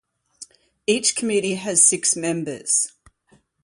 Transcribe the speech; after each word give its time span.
Each 0.87 1.15
committee 1.15 1.53
has 1.53 1.85
six 1.85 2.15
members. 2.15 2.91